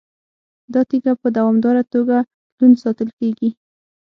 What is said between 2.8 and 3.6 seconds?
ساتل کیږي.